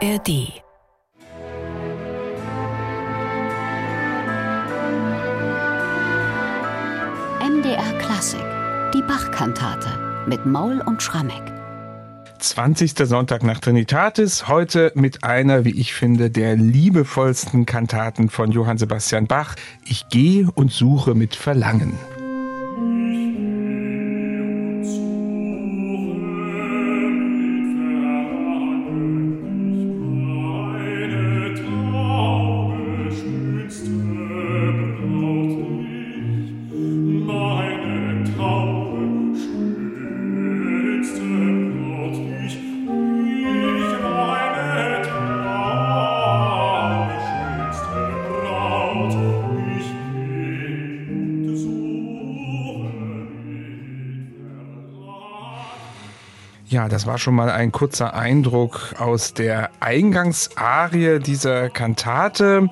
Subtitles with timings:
[0.00, 0.28] ARD
[7.40, 8.38] MDR Klassik,
[8.94, 9.88] die Bach-Kantate
[10.28, 11.42] mit Maul und Schrammeck.
[12.38, 12.92] 20.
[13.08, 19.26] Sonntag nach Trinitatis, heute mit einer, wie ich finde, der liebevollsten Kantaten von Johann Sebastian
[19.26, 19.56] Bach.
[19.84, 21.98] Ich gehe und suche mit Verlangen.
[56.78, 62.68] Ja, das war schon mal ein kurzer Eindruck aus der Eingangsarie dieser Kantate.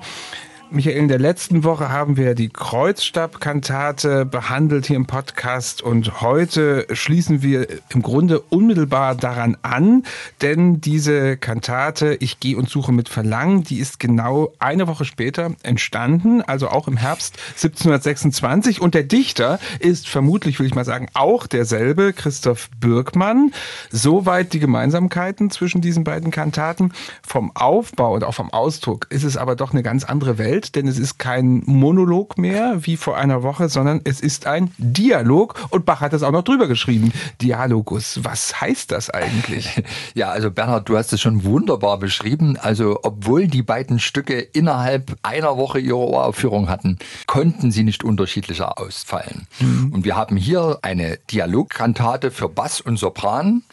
[0.69, 6.85] Michael, in der letzten Woche haben wir die Kreuzstabkantate behandelt hier im Podcast und heute
[6.91, 10.03] schließen wir im Grunde unmittelbar daran an,
[10.41, 15.51] denn diese Kantate Ich gehe und suche mit Verlangen, die ist genau eine Woche später
[15.63, 21.07] entstanden, also auch im Herbst 1726 und der Dichter ist vermutlich, will ich mal sagen,
[21.13, 23.53] auch derselbe, Christoph Bürgmann.
[23.89, 26.91] Soweit die Gemeinsamkeiten zwischen diesen beiden Kantaten.
[27.25, 30.56] Vom Aufbau und auch vom Ausdruck ist es aber doch eine ganz andere Welt.
[30.57, 34.71] Welt, denn es ist kein Monolog mehr wie vor einer Woche, sondern es ist ein
[34.79, 37.13] Dialog und Bach hat es auch noch drüber geschrieben.
[37.41, 39.83] Dialogus, was heißt das eigentlich?
[40.13, 42.57] Ja, also Bernhard, du hast es schon wunderbar beschrieben.
[42.57, 46.97] Also obwohl die beiden Stücke innerhalb einer Woche ihre Uraufführung hatten,
[47.27, 49.47] konnten sie nicht unterschiedlicher ausfallen.
[49.59, 49.91] Mhm.
[49.93, 53.63] Und wir haben hier eine Dialogkantate für Bass und Sopran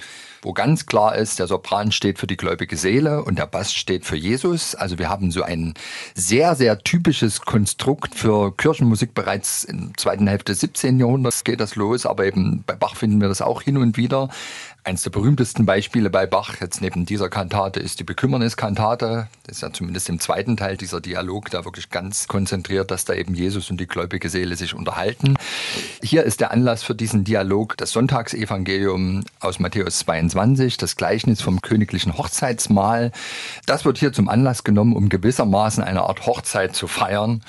[0.45, 4.05] wo ganz klar ist, der Sopran steht für die gläubige Seele und der Bass steht
[4.05, 4.75] für Jesus.
[4.75, 5.75] Also wir haben so ein
[6.15, 11.01] sehr, sehr typisches Konstrukt für Kirchenmusik bereits im zweiten Hälfte des 17.
[11.01, 14.29] Jahrhunderts geht das los, aber eben bei Bach finden wir das auch hin und wieder.
[14.87, 19.29] Eins der berühmtesten Beispiele bei Bach, jetzt neben dieser Kantate, ist die Bekümmerniskantate.
[19.45, 23.15] Das ist ja zumindest im zweiten Teil dieser Dialog da wirklich ganz konzentriert, dass da
[23.15, 25.37] eben Jesus und die gläubige Seele sich unterhalten.
[26.03, 31.63] Hier ist der Anlass für diesen Dialog das Sonntagsevangelium aus Matthäus 22, das Gleichnis vom
[31.63, 33.11] königlichen Hochzeitsmahl.
[33.65, 37.43] Das wird hier zum Anlass genommen, um gewissermaßen eine Art Hochzeit zu feiern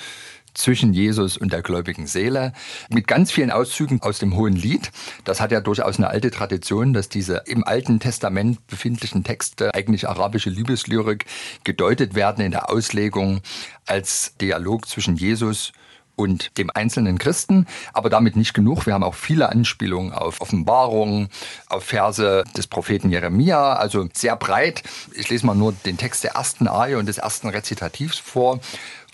[0.56, 2.52] zwischen Jesus und der gläubigen Seele
[2.88, 4.90] mit ganz vielen Auszügen aus dem Hohen Lied.
[5.24, 10.08] Das hat ja durchaus eine alte Tradition, dass diese im Alten Testament befindlichen Texte, eigentlich
[10.08, 11.26] arabische Liebeslyrik,
[11.64, 13.40] gedeutet werden in der Auslegung
[13.86, 15.85] als Dialog zwischen Jesus und
[16.16, 18.86] dem einzelnen Christen, aber damit nicht genug.
[18.86, 21.28] Wir haben auch viele Anspielungen auf Offenbarungen,
[21.68, 24.82] auf Verse des Propheten Jeremia, also sehr breit.
[25.14, 28.60] Ich lese mal nur den Text der ersten Arie und des ersten Rezitativs vor.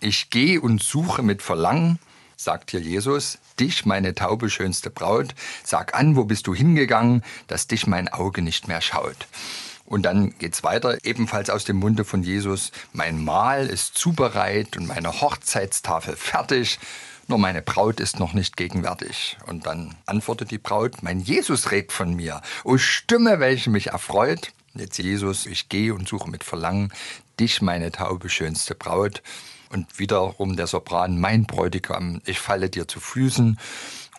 [0.00, 1.98] Ich gehe und suche mit Verlangen,
[2.36, 5.34] sagt hier Jesus, dich, meine taube schönste Braut,
[5.64, 9.26] sag an, wo bist du hingegangen, dass dich mein Auge nicht mehr schaut.
[9.84, 14.86] Und dann geht's weiter, ebenfalls aus dem Munde von Jesus, mein Mahl ist zubereit und
[14.86, 16.78] meine Hochzeitstafel fertig,
[17.28, 19.38] nur meine Braut ist noch nicht gegenwärtig.
[19.46, 24.52] Und dann antwortet die Braut, mein Jesus redet von mir, o Stimme, welche mich erfreut.
[24.74, 26.92] Jetzt Jesus, ich gehe und suche mit Verlangen
[27.38, 29.22] dich, meine taube schönste Braut.
[29.70, 33.58] Und wiederum der Sopran, mein Bräutigam, ich falle dir zu Füßen.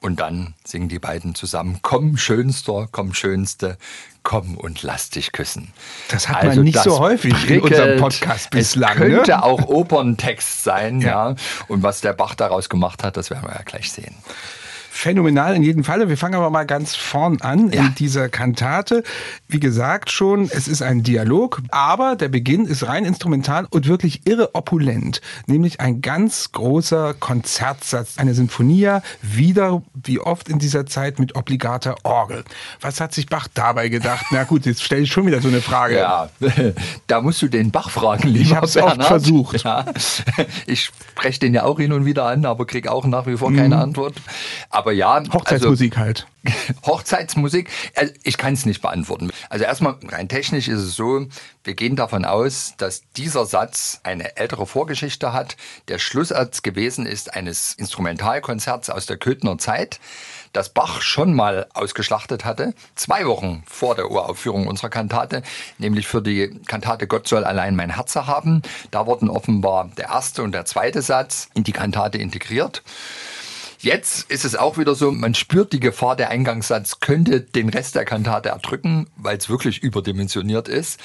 [0.04, 3.78] Und dann singen die beiden zusammen, komm Schönster, komm Schönste,
[4.22, 5.72] komm und lass dich küssen.
[6.10, 7.52] Das hat also man nicht so häufig prickelt.
[7.52, 8.96] in unserem Podcast bislang.
[8.96, 9.16] Es ne?
[9.16, 9.44] könnte ne?
[9.44, 11.30] auch Operntext sein, ja.
[11.30, 11.36] ja.
[11.70, 14.14] Und was der Bach daraus gemacht hat, das werden wir ja gleich sehen
[14.94, 16.08] phänomenal in jedem Falle.
[16.08, 17.82] Wir fangen aber mal ganz vorn an ja.
[17.82, 19.04] in dieser Kantate.
[19.48, 24.28] Wie gesagt schon, es ist ein Dialog, aber der Beginn ist rein instrumental und wirklich
[24.28, 25.20] irre opulent.
[25.48, 31.96] Nämlich ein ganz großer Konzertsatz, eine Sinfonia, wieder wie oft in dieser Zeit mit obligater
[32.04, 32.44] Orgel.
[32.80, 34.28] Was hat sich Bach dabei gedacht?
[34.32, 35.98] Na gut, jetzt stelle ich schon wieder so eine Frage.
[35.98, 36.30] Ja,
[37.08, 39.64] da musst du den Bach fragen, lieber Ich habe es oft versucht.
[39.64, 39.86] Ja,
[40.68, 43.52] ich spreche den ja auch hin und wieder an, aber kriege auch nach wie vor
[43.52, 43.82] keine mhm.
[43.82, 44.14] Antwort.
[44.70, 45.24] Aber aber ja.
[45.32, 46.28] Hochzeitsmusik also, halt.
[46.86, 49.32] Hochzeitsmusik, also ich kann es nicht beantworten.
[49.50, 51.26] Also erstmal rein technisch ist es so,
[51.64, 55.56] wir gehen davon aus, dass dieser Satz eine ältere Vorgeschichte hat.
[55.88, 60.02] Der Schlusssatz gewesen ist eines Instrumentalkonzerts aus der Köthner Zeit,
[60.52, 65.44] das Bach schon mal ausgeschlachtet hatte, zwei Wochen vor der Uraufführung unserer Kantate,
[65.78, 68.62] nämlich für die Kantate Gott soll allein mein Herz haben.
[68.92, 72.84] Da wurden offenbar der erste und der zweite Satz in die Kantate integriert.
[73.84, 77.96] Jetzt ist es auch wieder so, man spürt die Gefahr, der Eingangssatz könnte den Rest
[77.96, 81.02] der Kantate erdrücken, weil es wirklich überdimensioniert ist.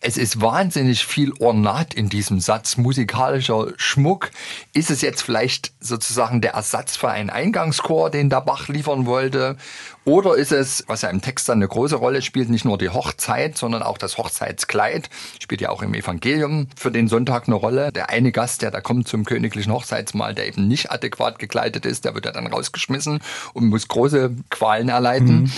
[0.00, 4.30] Es ist wahnsinnig viel Ornat in diesem Satz, musikalischer Schmuck.
[4.72, 9.58] Ist es jetzt vielleicht sozusagen der Ersatz für einen Eingangschor, den der Bach liefern wollte?
[10.04, 12.88] Oder ist es, was ja im Text dann eine große Rolle spielt, nicht nur die
[12.88, 15.08] Hochzeit, sondern auch das Hochzeitskleid,
[15.38, 17.92] spielt ja auch im Evangelium für den Sonntag eine Rolle.
[17.92, 22.04] Der eine Gast, der da kommt zum königlichen Hochzeitsmahl, der eben nicht adäquat gekleidet ist,
[22.04, 23.20] der wird ja dann rausgeschmissen
[23.52, 25.42] und muss große Qualen erleiden.
[25.42, 25.52] Mhm.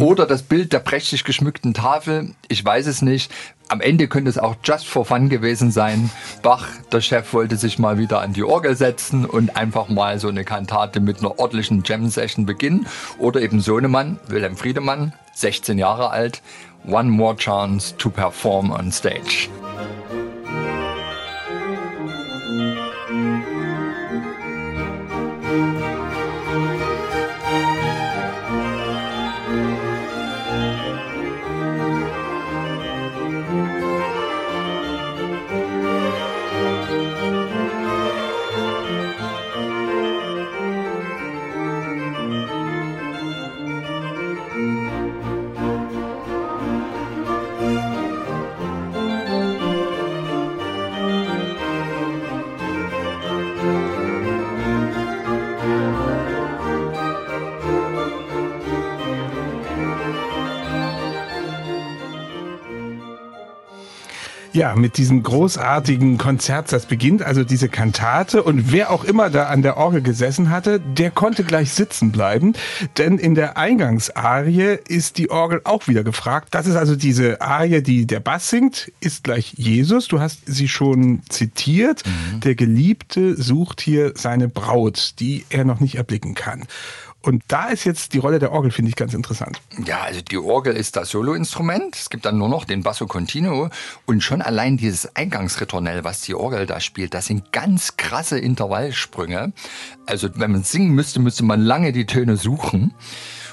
[0.00, 3.32] Oder das Bild der prächtig geschmückten Tafel, ich weiß es nicht.
[3.68, 6.10] Am Ende könnte es auch just for fun gewesen sein.
[6.42, 10.28] Bach, der Chef, wollte sich mal wieder an die Orgel setzen und einfach mal so
[10.28, 12.86] eine Kantate mit einer ordentlichen Jam-Session beginnen.
[13.18, 16.40] Oder eben Sohnemann, Wilhelm Friedemann, 16 Jahre alt,
[16.86, 19.48] One More Chance to Perform on Stage.
[64.54, 69.46] Ja, mit diesem großartigen Konzert, das beginnt also diese Kantate und wer auch immer da
[69.46, 72.52] an der Orgel gesessen hatte, der konnte gleich sitzen bleiben,
[72.96, 76.54] denn in der Eingangsarie ist die Orgel auch wieder gefragt.
[76.54, 80.06] Das ist also diese Arie, die der Bass singt, ist gleich Jesus.
[80.06, 82.04] Du hast sie schon zitiert.
[82.06, 82.38] Mhm.
[82.38, 86.62] Der Geliebte sucht hier seine Braut, die er noch nicht erblicken kann.
[87.24, 89.58] Und da ist jetzt die Rolle der Orgel, finde ich, ganz interessant.
[89.86, 91.96] Ja, also die Orgel ist das Soloinstrument.
[91.96, 93.70] Es gibt dann nur noch den Basso Continuo.
[94.04, 99.54] Und schon allein dieses Eingangsritornell, was die Orgel da spielt, das sind ganz krasse Intervallsprünge.
[100.04, 102.92] Also wenn man singen müsste, müsste man lange die Töne suchen.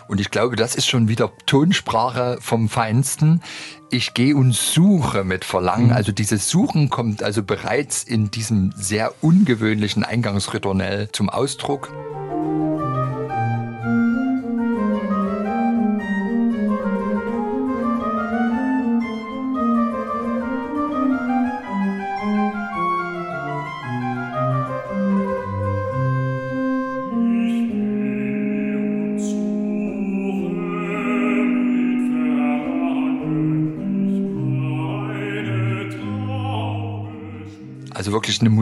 [0.09, 3.41] Und ich glaube, das ist schon wieder Tonsprache vom Feinsten.
[3.89, 5.88] Ich gehe und suche mit Verlangen.
[5.88, 5.94] Mhm.
[5.94, 11.89] Also dieses Suchen kommt also bereits in diesem sehr ungewöhnlichen Eingangsritornell zum Ausdruck.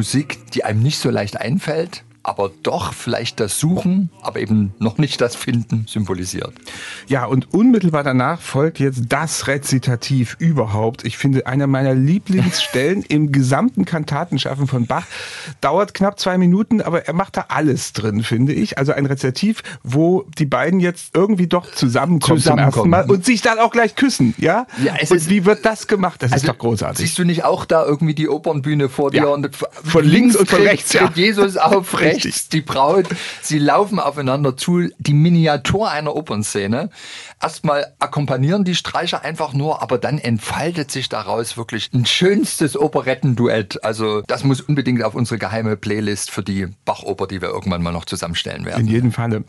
[0.09, 4.99] Musik, die einem nicht so leicht einfällt, aber doch vielleicht das Suchen, aber eben noch
[4.99, 6.53] nicht das Finden symbolisiert.
[7.07, 11.05] Ja, und unmittelbar danach folgt jetzt das Rezitativ überhaupt.
[11.05, 15.07] Ich finde, einer meiner Lieblingsstellen im gesamten Kantatenschaffen von Bach
[15.59, 18.77] dauert knapp zwei Minuten, aber er macht da alles drin, finde ich.
[18.77, 22.91] Also ein Rezitativ, wo die beiden jetzt irgendwie doch zusammenkommen, zusammenkommen.
[22.91, 24.67] Mal und sich dann auch gleich küssen, ja?
[24.83, 26.21] ja es und ist, wie wird das gemacht?
[26.21, 27.07] Das also ist doch großartig.
[27.07, 29.23] Siehst du nicht auch da irgendwie die Opernbühne vor dir?
[29.23, 29.27] Ja.
[29.29, 31.11] Und von links und von rechts, ja.
[31.15, 32.18] Jesus auf rechts,
[32.53, 33.07] die Braut,
[33.41, 36.89] sie laufen aufeinander zu, die Miniatur einer Opernszene.
[37.41, 43.83] Erstmal akkompanieren die Streicher einfach nur, aber dann entfaltet sich daraus wirklich ein schönstes Operettenduett.
[43.83, 47.91] Also das muss unbedingt auf unsere geheime Playlist für die Bachoper, die wir irgendwann mal
[47.91, 48.81] noch zusammenstellen werden.
[48.81, 49.43] In jedem Falle.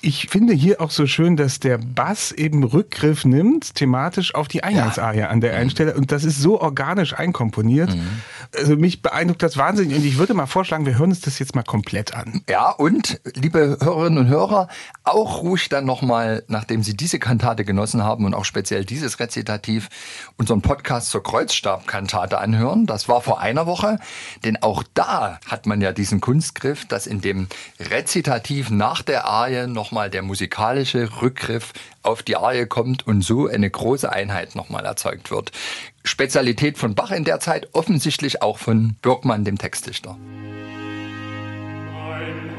[0.00, 4.64] Ich finde hier auch so schön, dass der Bass eben Rückgriff nimmt, thematisch auf die
[4.64, 5.28] Eingangsarie ja.
[5.28, 5.94] an der einen Stelle.
[5.94, 7.94] Und das ist so organisch einkomponiert.
[7.94, 8.22] Mhm.
[8.56, 9.96] Also mich beeindruckt das wahnsinnig.
[9.96, 12.42] Und ich würde mal vorschlagen, wir hören uns das jetzt mal komplett an.
[12.48, 14.68] Ja, und liebe Hörerinnen und Hörer,
[15.04, 19.88] auch ruhig dann nochmal, nachdem Sie diese Kantate genossen haben und auch speziell dieses Rezitativ,
[20.36, 22.86] unseren Podcast zur Kreuzstabkantate anhören.
[22.86, 23.98] Das war vor einer Woche,
[24.44, 29.66] denn auch da hat man ja diesen Kunstgriff, dass in dem Rezitativ nach der Arie
[29.66, 35.30] nochmal der musikalische Rückgriff auf die Arie kommt und so eine große Einheit nochmal erzeugt
[35.30, 35.52] wird.
[36.04, 40.16] Spezialität von Bach in der Zeit, offensichtlich auch von Birkmann, dem Textdichter.
[42.20, 42.49] Dein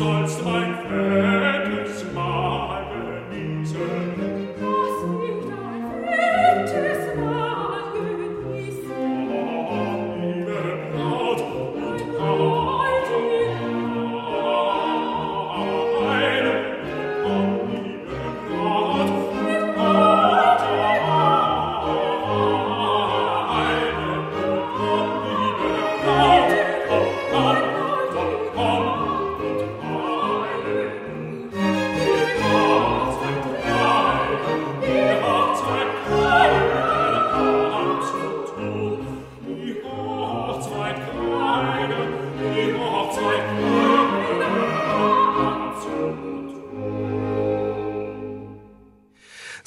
[0.00, 2.86] sollst ein fettes Mahl
[3.30, 4.09] genießen,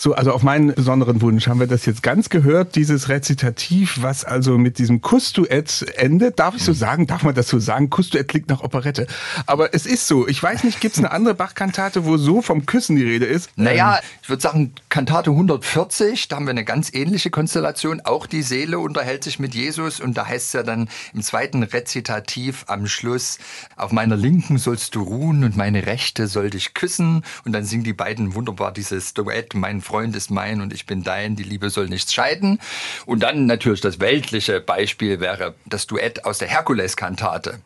[0.03, 4.25] So, also auf meinen besonderen Wunsch haben wir das jetzt ganz gehört, dieses Rezitativ, was
[4.25, 6.39] also mit diesem Kussduett endet.
[6.39, 7.07] Darf ich so sagen?
[7.07, 7.89] Darf man das so sagen?
[7.89, 9.07] Kussduett klingt nach Operette.
[9.45, 10.27] Aber es ist so.
[10.27, 13.49] Ich weiß nicht, gibt es eine andere Bach-Kantate, wo so vom Küssen die Rede ist?
[13.55, 18.01] Naja, ähm, ich würde sagen, Kantate 140, da haben wir eine ganz ähnliche Konstellation.
[18.01, 21.63] Auch die Seele unterhält sich mit Jesus und da heißt es ja dann im zweiten
[21.63, 23.39] Rezitativ am Schluss,
[23.77, 27.23] auf meiner Linken sollst du ruhen und meine Rechte soll dich küssen.
[27.45, 30.87] Und dann singen die beiden wunderbar dieses Duett, mein Freund Freund ist mein und ich
[30.87, 32.57] bin dein, die Liebe soll nichts scheiden.
[33.05, 37.59] Und dann natürlich das weltliche Beispiel wäre das Duett aus der Herkules-Kantate.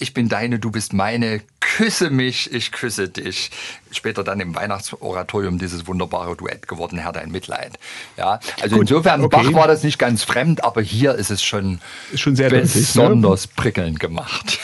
[0.00, 1.40] Ich bin deine, du bist meine,
[1.78, 3.52] küsse mich, ich küsse dich.
[3.92, 7.78] Später dann im Weihnachtsoratorium dieses wunderbare Duett geworden, Herr, dein Mitleid.
[8.16, 9.44] Ja, also Gut, insofern, okay.
[9.44, 11.80] Bach war das nicht ganz fremd, aber hier ist es schon,
[12.16, 13.62] schon sehr besonders deutlich, ne?
[13.62, 14.58] prickelnd gemacht.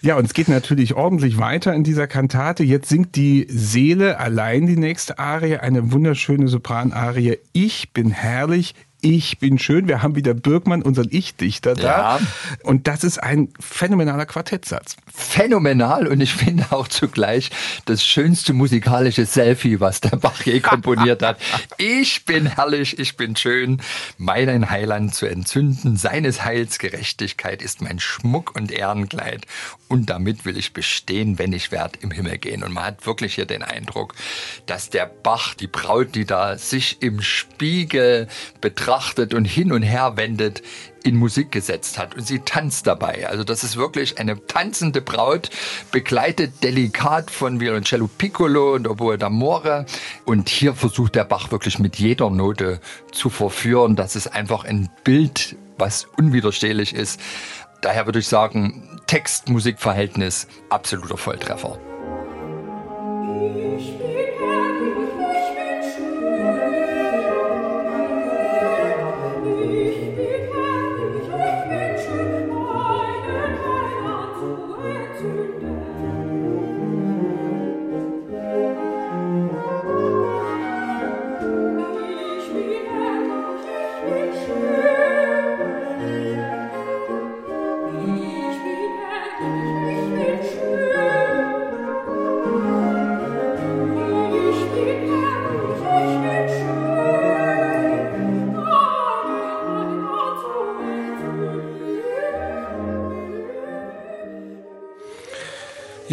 [0.00, 2.64] Ja, und es geht natürlich ordentlich weiter in dieser Kantate.
[2.64, 7.36] Jetzt singt die Seele allein die nächste Arie, eine wunderschöne Sopranarie.
[7.52, 8.74] Ich bin herrlich,
[9.06, 9.86] ich bin schön.
[9.86, 12.18] Wir haben wieder Birkmann, unseren Ich-Dichter da.
[12.18, 12.20] Ja.
[12.64, 14.96] Und das ist ein phänomenaler Quartettsatz.
[15.14, 17.50] Phänomenal und ich finde auch zugleich
[17.84, 21.38] das schönste musikalische Selfie, was der Bach je komponiert hat.
[21.78, 23.80] Ich bin herrlich, ich bin schön.
[24.18, 29.46] Meinen Heiland zu entzünden, seines Heils Gerechtigkeit ist mein Schmuck und Ehrenkleid.
[29.86, 32.64] Und damit will ich bestehen, wenn ich werd im Himmel gehen.
[32.64, 34.14] Und man hat wirklich hier den Eindruck,
[34.66, 38.26] dass der Bach, die Braut, die da sich im Spiegel
[38.60, 40.62] betrachtet, betrachtet und hin und her wendet,
[41.04, 42.16] in Musik gesetzt hat.
[42.16, 43.28] Und sie tanzt dabei.
[43.28, 45.50] Also das ist wirklich eine tanzende Braut,
[45.92, 49.86] begleitet delikat von Violoncello Piccolo und Oboe d'Amore.
[50.24, 52.80] Und hier versucht der Bach wirklich mit jeder Note
[53.12, 53.96] zu verführen.
[53.96, 57.20] Das ist einfach ein Bild, was unwiderstehlich ist.
[57.82, 61.78] Daher würde ich sagen, Text-Musik-Verhältnis absoluter Volltreffer.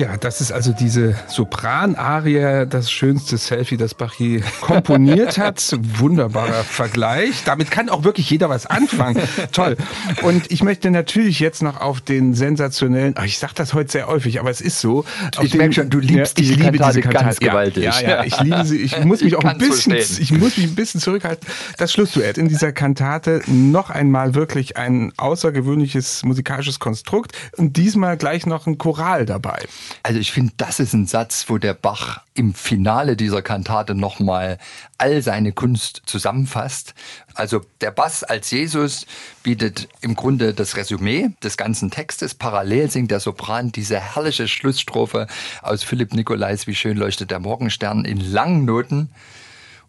[0.04, 5.64] Ja, das ist also diese Sopranarie, das schönste Selfie, das Bachy komponiert hat.
[5.98, 7.44] Wunderbarer Vergleich.
[7.46, 9.24] Damit kann auch wirklich jeder was anfangen.
[9.54, 9.78] Toll.
[10.24, 14.08] Und ich möchte natürlich jetzt noch auf den sensationellen, ach, ich sage das heute sehr
[14.08, 15.06] häufig, aber es ist so.
[15.42, 17.84] Ich merke schon, du liebst ja, diese liebe Kantate diese Kantate ganz gewaltig.
[17.86, 18.80] Ja, ja, ich liebe sie.
[18.80, 21.48] Ich muss mich auch ein bisschen, ich muss mich ein bisschen zurückhalten.
[21.78, 28.46] Das Schlussduett in dieser Kantate noch einmal wirklich ein außergewöhnliches musikalisches Konstrukt und diesmal gleich
[28.46, 29.60] noch ein Choral dabei.
[30.02, 34.58] Also ich finde, das ist ein Satz, wo der Bach im Finale dieser Kantate nochmal
[34.98, 36.94] all seine Kunst zusammenfasst.
[37.36, 39.06] Also der Bass als Jesus
[39.44, 42.34] bietet im Grunde das Resümee des ganzen Textes.
[42.34, 45.28] Parallel singt der Sopran diese herrliche Schlussstrophe
[45.62, 49.10] aus Philipp Nikolais, wie schön leuchtet der Morgenstern in langen Noten.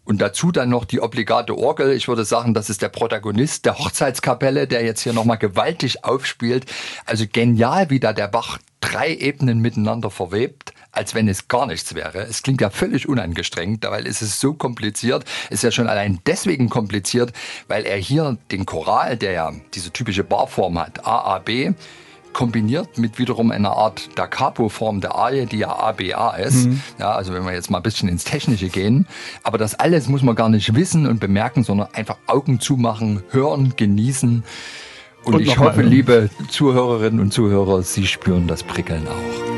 [0.05, 1.91] Und dazu dann noch die obligate Orgel.
[1.91, 6.67] Ich würde sagen, das ist der Protagonist der Hochzeitskapelle, der jetzt hier nochmal gewaltig aufspielt.
[7.07, 8.59] Also genial, wie da der Bach
[8.91, 12.19] drei Ebenen miteinander verwebt, als wenn es gar nichts wäre.
[12.19, 15.25] Es klingt ja völlig unangestrengt, weil es ist so kompliziert.
[15.49, 17.33] Es ist ja schon allein deswegen kompliziert,
[17.67, 21.75] weil er hier den Choral, der ja diese typische Barform hat, AAB,
[22.31, 26.65] kombiniert mit wiederum einer Art Da Capo-Form der Arie, die ja ABA ist.
[26.67, 26.81] Mhm.
[26.99, 29.07] Ja, also wenn wir jetzt mal ein bisschen ins Technische gehen.
[29.43, 33.73] Aber das alles muss man gar nicht wissen und bemerken, sondern einfach Augen zumachen, hören,
[33.77, 34.43] genießen.
[35.25, 39.54] Und, und ich hoffe, liebe Zuhörerinnen und Zuhörer, Sie spüren das Prickeln auch.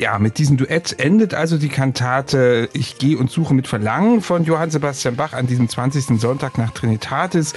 [0.00, 4.44] Ja, mit diesem Duett endet also die Kantate Ich gehe und suche mit Verlangen von
[4.44, 6.18] Johann Sebastian Bach an diesem 20.
[6.18, 7.52] Sonntag nach Trinitatis.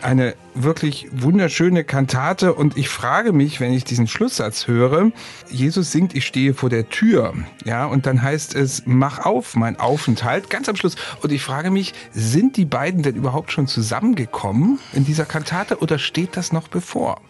[0.00, 5.10] Eine wirklich wunderschöne Kantate und ich frage mich, wenn ich diesen Schlusssatz höre,
[5.50, 7.34] Jesus singt, ich stehe vor der Tür,
[7.64, 10.94] ja, und dann heißt es, mach auf, mein Aufenthalt, ganz am Schluss.
[11.20, 15.98] Und ich frage mich, sind die beiden denn überhaupt schon zusammengekommen in dieser Kantate oder
[15.98, 17.20] steht das noch bevor?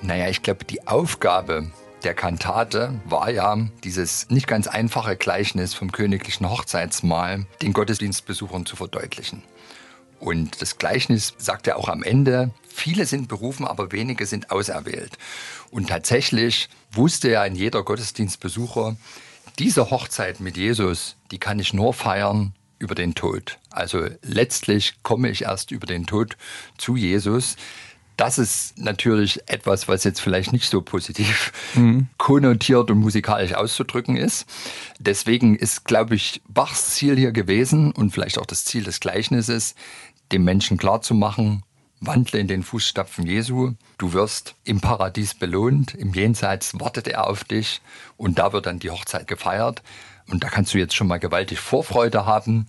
[0.00, 1.72] Naja, ich glaube, die Aufgabe
[2.06, 8.76] der Kantate war ja dieses nicht ganz einfache Gleichnis vom königlichen Hochzeitsmahl den Gottesdienstbesuchern zu
[8.76, 9.42] verdeutlichen.
[10.20, 15.18] Und das Gleichnis sagt ja auch am Ende, viele sind berufen, aber wenige sind auserwählt.
[15.72, 18.94] Und tatsächlich wusste ja ein jeder Gottesdienstbesucher,
[19.58, 23.58] diese Hochzeit mit Jesus, die kann ich nur feiern über den Tod.
[23.70, 26.36] Also letztlich komme ich erst über den Tod
[26.78, 27.56] zu Jesus.
[28.16, 32.08] Das ist natürlich etwas, was jetzt vielleicht nicht so positiv mhm.
[32.16, 34.46] konnotiert und musikalisch auszudrücken ist.
[34.98, 39.74] Deswegen ist, glaube ich, Bachs Ziel hier gewesen und vielleicht auch das Ziel des Gleichnisses,
[40.32, 41.62] dem Menschen klarzumachen,
[42.00, 47.44] wandle in den Fußstapfen Jesu, du wirst im Paradies belohnt, im Jenseits wartet er auf
[47.44, 47.80] dich
[48.16, 49.82] und da wird dann die Hochzeit gefeiert.
[50.28, 52.66] Und da kannst du jetzt schon mal gewaltig Vorfreude haben.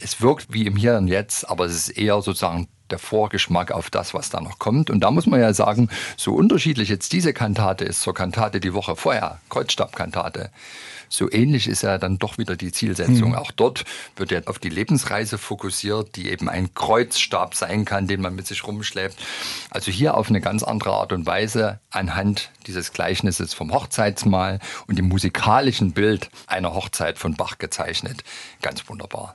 [0.00, 3.90] Es wirkt wie im Hier und Jetzt, aber es ist eher sozusagen der Vorgeschmack auf
[3.90, 4.90] das, was da noch kommt.
[4.90, 8.74] Und da muss man ja sagen, so unterschiedlich jetzt diese Kantate ist zur Kantate die
[8.74, 10.50] Woche vorher, Kreuzstabkantate,
[11.12, 13.30] so ähnlich ist ja dann doch wieder die Zielsetzung.
[13.30, 13.34] Mhm.
[13.34, 13.84] Auch dort
[14.14, 18.46] wird ja auf die Lebensreise fokussiert, die eben ein Kreuzstab sein kann, den man mit
[18.46, 19.18] sich rumschleppt.
[19.70, 24.98] Also hier auf eine ganz andere Art und Weise anhand dieses Gleichnisses vom Hochzeitsmahl und
[24.98, 28.22] dem musikalischen Bild einer Hochzeit von Bach gezeichnet.
[28.62, 29.34] Ganz wunderbar.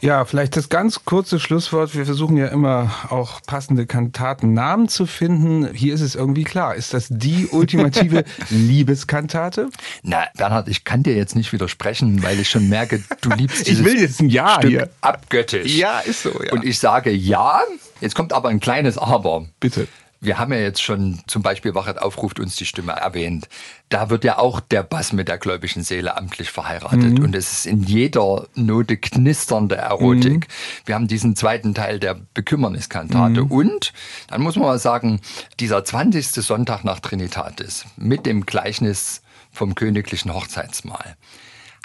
[0.00, 1.96] Ja, vielleicht das ganz kurze Schlusswort.
[1.96, 5.74] Wir versuchen ja immer auch passende Kantatennamen zu finden.
[5.74, 6.76] Hier ist es irgendwie klar.
[6.76, 9.70] Ist das die ultimative Liebeskantate?
[10.02, 13.80] Na, Bernhard, ich kann dir jetzt nicht widersprechen, weil ich schon merke, du liebst dieses
[13.80, 14.90] Ich will jetzt ein Ja Stück hier.
[15.00, 15.74] abgöttisch.
[15.74, 16.52] Ja, ist so, ja.
[16.52, 17.60] Und ich sage ja.
[18.00, 19.46] Jetzt kommt aber ein kleines Aber.
[19.58, 19.88] Bitte.
[20.20, 23.48] Wir haben ja jetzt schon zum Beispiel Wachet aufruft uns die Stimme erwähnt.
[23.88, 27.18] Da wird ja auch der Bass mit der gläubigen Seele amtlich verheiratet.
[27.18, 27.24] Mhm.
[27.24, 30.48] Und es ist in jeder Note knisternde Erotik.
[30.48, 30.86] Mhm.
[30.86, 33.44] Wir haben diesen zweiten Teil der Bekümmerniskantate.
[33.44, 33.50] Mhm.
[33.52, 33.92] Und
[34.28, 35.20] dann muss man mal sagen,
[35.60, 36.26] dieser 20.
[36.26, 41.16] Sonntag nach Trinitatis mit dem Gleichnis vom königlichen Hochzeitsmahl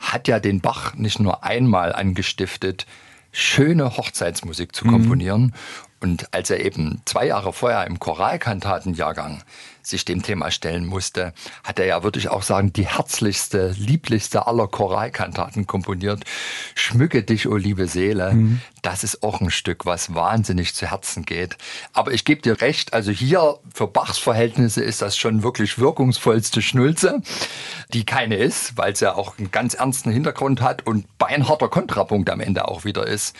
[0.02, 2.86] hat ja den Bach nicht nur einmal angestiftet,
[3.32, 5.54] schöne Hochzeitsmusik zu komponieren.
[6.04, 9.42] Und als er eben zwei Jahre vorher im Choralkantatenjahrgang
[9.88, 14.68] sich dem Thema stellen musste, hat er ja wirklich auch sagen, die herzlichste, lieblichste aller
[14.68, 16.24] Choralkantaten komponiert.
[16.76, 18.34] Schmücke dich, o oh liebe Seele.
[18.34, 18.62] Mhm.
[18.82, 21.58] Das ist auch ein Stück, was wahnsinnig zu Herzen geht.
[21.94, 26.62] Aber ich gebe dir recht, also hier für Bachs Verhältnisse ist das schon wirklich wirkungsvollste
[26.62, 27.22] Schnulze,
[27.94, 32.30] die keine ist, weil es ja auch einen ganz ernsten Hintergrund hat und beinharter Kontrapunkt
[32.30, 33.36] am Ende auch wieder ist.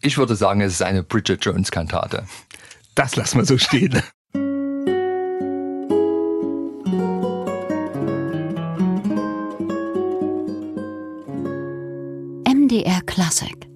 [0.00, 2.26] Ich würde sagen, es ist eine Bridget Jones Kantate.
[2.94, 4.02] Das lassen wir so stehen.
[13.08, 13.67] Classic